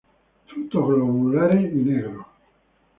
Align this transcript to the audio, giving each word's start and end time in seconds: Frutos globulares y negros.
Frutos 0.47 0.83
globulares 0.87 1.71
y 1.71 1.75
negros. 1.75 2.25